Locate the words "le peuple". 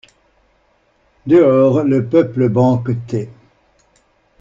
1.83-2.49